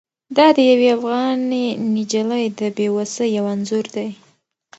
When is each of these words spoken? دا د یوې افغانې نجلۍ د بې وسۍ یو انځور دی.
دا 0.37 0.47
د 0.57 0.59
یوې 0.71 0.87
افغانې 0.97 1.65
نجلۍ 1.95 2.45
د 2.59 2.61
بې 2.75 2.87
وسۍ 2.95 3.27
یو 3.37 3.45
انځور 3.55 3.85
دی. 3.95 4.09